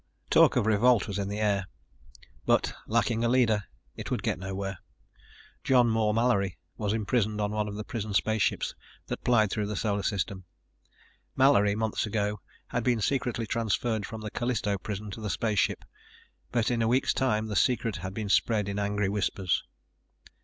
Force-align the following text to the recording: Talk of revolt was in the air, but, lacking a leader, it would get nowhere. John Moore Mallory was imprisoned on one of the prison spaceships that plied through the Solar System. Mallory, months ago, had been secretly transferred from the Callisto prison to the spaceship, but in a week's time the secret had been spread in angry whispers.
Talk 0.31 0.55
of 0.55 0.65
revolt 0.65 1.07
was 1.07 1.19
in 1.19 1.27
the 1.27 1.39
air, 1.39 1.67
but, 2.47 2.73
lacking 2.87 3.23
a 3.23 3.29
leader, 3.29 3.65
it 3.95 4.09
would 4.09 4.23
get 4.23 4.39
nowhere. 4.39 4.79
John 5.63 5.91
Moore 5.91 6.11
Mallory 6.11 6.57
was 6.75 6.91
imprisoned 6.91 7.39
on 7.39 7.51
one 7.51 7.67
of 7.67 7.75
the 7.75 7.83
prison 7.83 8.11
spaceships 8.15 8.73
that 9.05 9.23
plied 9.23 9.51
through 9.51 9.67
the 9.67 9.75
Solar 9.75 10.01
System. 10.01 10.45
Mallory, 11.35 11.75
months 11.75 12.07
ago, 12.07 12.41
had 12.69 12.83
been 12.83 12.99
secretly 12.99 13.45
transferred 13.45 14.07
from 14.07 14.21
the 14.21 14.31
Callisto 14.31 14.75
prison 14.79 15.11
to 15.11 15.21
the 15.21 15.29
spaceship, 15.29 15.85
but 16.51 16.71
in 16.71 16.81
a 16.81 16.87
week's 16.87 17.13
time 17.13 17.45
the 17.45 17.55
secret 17.55 17.97
had 17.97 18.15
been 18.15 18.27
spread 18.27 18.67
in 18.67 18.79
angry 18.79 19.07
whispers. 19.07 19.63